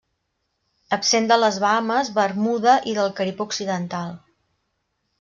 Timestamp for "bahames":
1.65-2.11